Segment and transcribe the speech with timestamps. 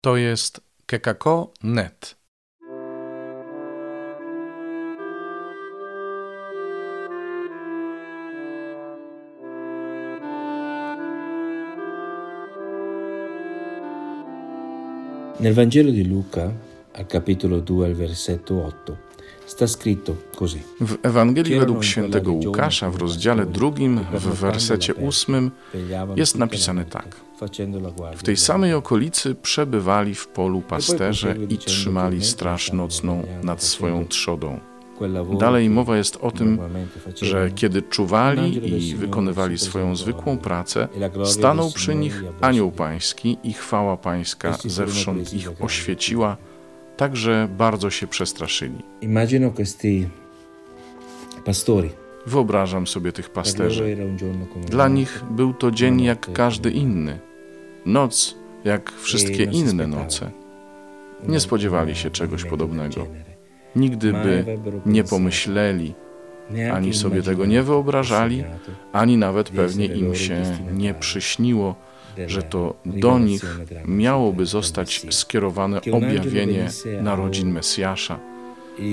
[0.00, 2.16] To jest kekako.net.
[15.38, 16.52] Nel Vangelo di Luca,
[16.92, 19.07] al capitolo 2, al versetto 8, sta scritto così.
[20.80, 25.50] W Ewangelii według świętego Łukasza w rozdziale drugim, w wersecie ósmym
[26.16, 27.16] jest napisane tak.
[28.16, 34.60] W tej samej okolicy przebywali w polu pasterze i trzymali straż nocną nad swoją trzodą.
[35.38, 36.58] Dalej mowa jest o tym,
[37.22, 40.88] że kiedy czuwali i wykonywali swoją zwykłą pracę,
[41.24, 46.36] stanął przy nich anioł pański i chwała pańska zewsząd ich oświeciła,
[46.98, 48.78] tak że bardzo się przestraszyli.
[49.56, 50.08] Questi
[51.44, 51.90] pastori.
[52.26, 53.96] Wyobrażam sobie tych pasterzy.
[54.66, 57.18] Dla nich był to dzień jak każdy inny,
[57.86, 58.34] noc
[58.64, 60.30] jak wszystkie inne noce.
[61.28, 63.06] Nie spodziewali się czegoś podobnego.
[63.76, 64.44] Nigdy by
[64.86, 65.94] nie pomyśleli,
[66.72, 68.44] ani sobie tego nie wyobrażali,
[68.92, 71.74] ani nawet pewnie im się nie przyśniło,
[72.26, 76.68] że to do nich miałoby zostać skierowane objawienie
[77.02, 78.18] narodzin Mesjasza,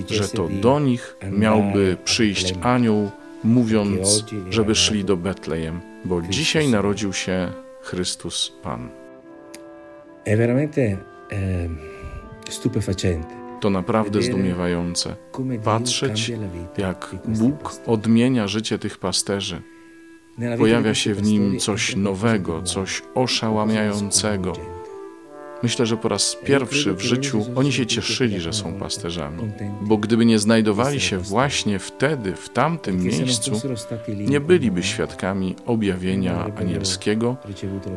[0.09, 3.11] że to do nich miałby przyjść anioł,
[3.43, 7.51] mówiąc, żeby szli do Betlejem, bo dzisiaj narodził się
[7.81, 8.89] Chrystus Pan.
[10.25, 11.69] Eh,
[12.49, 13.45] stupefacente.
[13.61, 15.15] To naprawdę zdumiewające.
[15.63, 16.31] Patrzeć,
[16.77, 19.61] jak Bóg odmienia życie tych pasterzy.
[20.57, 24.53] Pojawia się w nim coś nowego, coś oszałamiającego.
[25.63, 30.25] Myślę, że po raz pierwszy w życiu oni się cieszyli, że są pasterzami, bo gdyby
[30.25, 33.61] nie znajdowali się właśnie wtedy, w tamtym miejscu,
[34.17, 37.37] nie byliby quel świadkami objawienia anielskiego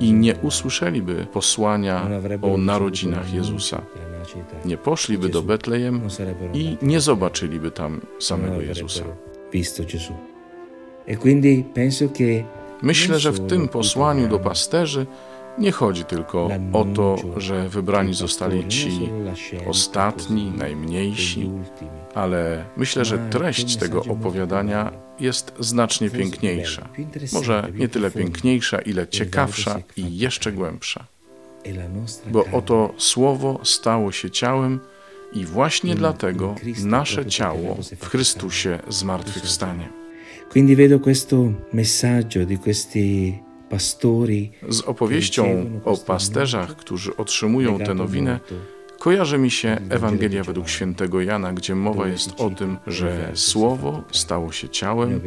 [0.00, 2.08] i nie usłyszeliby posłania
[2.42, 3.82] o narodzinach l'annuncio Jezusa.
[4.18, 5.42] nascita Nie poszliby do.
[5.42, 6.00] Betlejem
[6.54, 9.04] i andati nie zobaczyliby tam samego Jezusa.
[9.52, 10.37] visto Gesù.
[12.82, 15.06] Myślę, że w tym posłaniu do pasterzy
[15.58, 19.10] nie chodzi tylko o to, że wybrani zostali ci
[19.66, 21.50] ostatni, najmniejsi,
[22.14, 26.88] ale myślę, że treść tego opowiadania jest znacznie piękniejsza.
[27.32, 31.04] Może nie tyle piękniejsza, ile ciekawsza i jeszcze głębsza.
[32.30, 34.80] Bo oto Słowo stało się ciałem
[35.32, 36.54] i właśnie dlatego
[36.84, 39.88] nasze ciało w Chrystusie zmartwychwstanie.
[40.52, 45.44] Quindi vedo questo messaggio di questi pastori Z opowieścią
[45.84, 48.40] o pasterzach, którzy otrzymują tę nowinę,
[48.98, 54.52] kojarzy mi się Ewangelia według świętego Jana, gdzie mowa jest o tym, że Słowo stało
[54.52, 55.20] się ciałem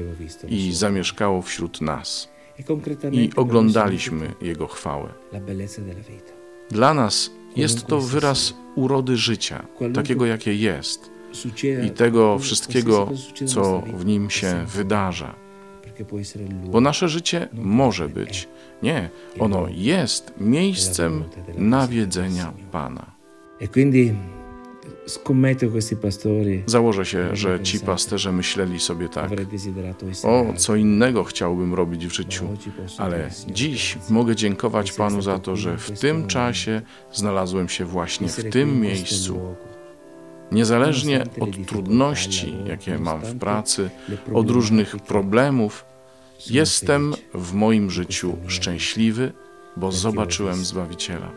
[0.47, 2.29] i zamieszkało wśród nas.
[3.11, 5.09] I oglądaliśmy Jego chwałę.
[6.71, 11.11] Dla nas jest to wyraz urody życia, takiego jakie jest,
[11.85, 13.09] i tego wszystkiego,
[13.45, 15.35] co w nim się wydarza.
[16.71, 18.47] Bo nasze życie może być,
[18.83, 19.09] nie,
[19.39, 21.23] ono jest miejscem
[21.57, 23.11] nawiedzenia Pana.
[23.61, 23.67] E
[26.65, 29.31] Założę się, że ci pasterze myśleli sobie tak.
[30.23, 32.45] O, co innego chciałbym robić w życiu,
[32.97, 36.81] ale dziś mogę dziękować Panu za to, że w tym czasie
[37.13, 39.55] znalazłem się właśnie w tym miejscu.
[40.51, 43.89] Niezależnie od trudności, jakie mam w pracy,
[44.33, 45.85] od różnych problemów,
[46.49, 49.31] jestem w moim życiu szczęśliwy,
[49.77, 51.31] bo zobaczyłem Zbawiciela.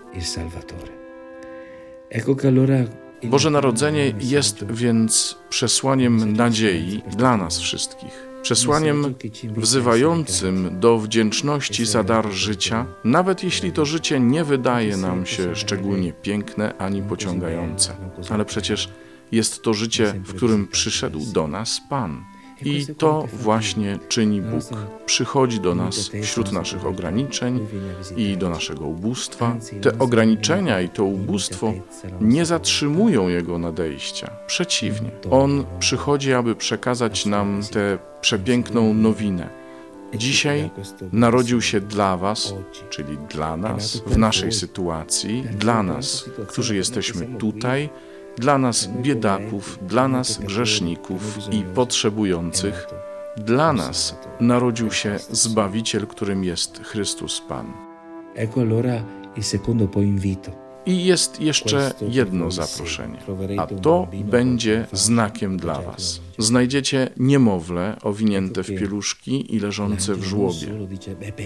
[3.25, 8.34] Boże Narodzenie jest więc przesłaniem nadziei dla nas wszystkich.
[8.45, 9.15] Przesłaniem
[9.57, 16.13] wzywającym do wdzięczności za dar życia, nawet jeśli to życie nie wydaje nam się szczególnie
[16.13, 17.97] piękne ani pociągające.
[18.31, 18.89] Ale przecież
[19.33, 22.25] jest to życie, w którym przyszedł do nas Pan.
[22.63, 24.63] I to właśnie czyni Bóg.
[25.07, 27.67] Przychodzi do nas wśród naszych ograniczeń
[28.17, 29.57] i do naszego ubóstwa.
[29.83, 31.73] Te ograniczenia i to ubóstwo
[32.21, 34.31] nie zatrzymują Jego nadejścia.
[34.47, 39.65] Przeciwnie, On przychodzi, aby przekazać nam tę przepiękną nowinę.
[40.15, 40.71] Dzisiaj
[41.13, 42.55] narodził się dla Was,
[42.91, 47.91] czyli dla nas, w naszej sytuacji, dla nas, którzy jesteśmy tutaj,
[48.39, 52.87] dla nas biedaków, dla nas grzeszników i potrzebujących,
[53.37, 57.73] dla nas narodził się Zbawiciel, którym jest Chrystus Pan.
[58.35, 59.03] Ecco allora
[59.37, 60.65] il secondo poi invito.
[60.87, 63.19] I jest jeszcze jedno zaproszenie,
[63.59, 66.21] a to będzie znakiem dla Was.
[66.39, 70.67] Znajdziecie niemowlę owinięte w pieluszki i leżące w żłobie.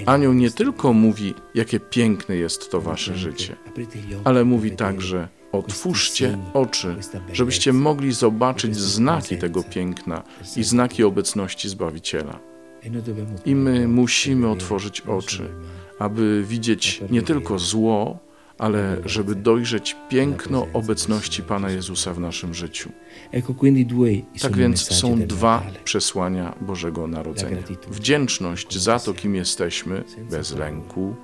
[0.07, 3.57] Anioł nie tylko mówi, jakie piękne jest to Wasze życie,
[4.25, 6.97] ale mówi także, otwórzcie oczy,
[7.33, 10.23] żebyście mogli zobaczyć znaki tego piękna
[10.57, 12.39] i znaki obecności Zbawiciela.
[13.45, 15.49] I my musimy otworzyć oczy,
[15.99, 18.19] aby widzieć nie tylko zło,
[18.59, 22.91] ale żeby dojrzeć piękno obecności Pana Jezusa w naszym życiu.
[24.41, 27.63] Tak więc są dwa przesłania Bożego Narodzenia.
[27.89, 31.17] Wdzięczność za to, kim jesteśmy, bez lęku,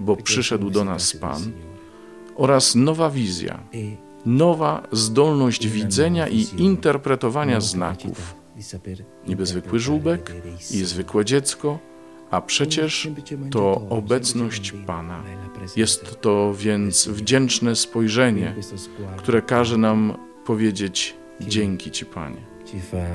[0.00, 1.52] bo przyszedł do nas Pan,
[2.36, 3.60] oraz nowa wizja,
[4.26, 8.34] nowa zdolność widzenia i interpretowania znaków.
[9.28, 10.32] Niby zwykły żółbek
[10.70, 11.78] i zwykłe dziecko,
[12.30, 13.08] a przecież
[13.50, 15.22] to obecność Pana.
[15.76, 18.54] Jest to więc wdzięczne spojrzenie,
[19.16, 20.14] które każe nam
[20.46, 22.36] powiedzieć dzięki Ci, Panie.
[22.64, 23.06] ci fa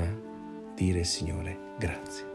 [0.77, 2.28] dire Signore grazie.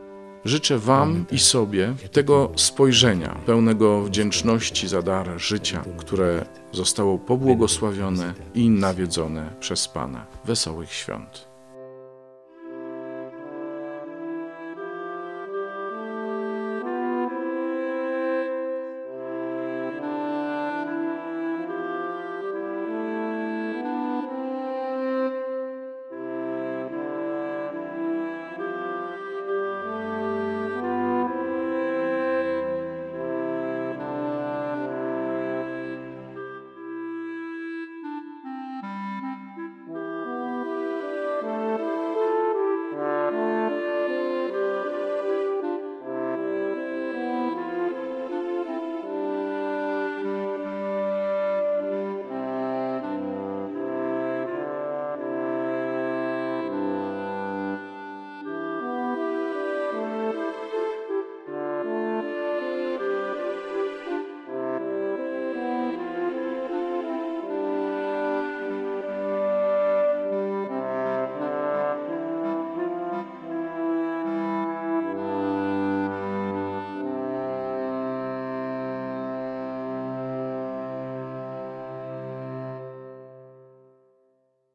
[0.44, 8.70] Życzę Wam i sobie tego spojrzenia pełnego wdzięczności za dar życia, które zostało pobłogosławione i
[8.70, 10.26] nawiedzone przez Pana.
[10.44, 11.53] Wesołych świąt.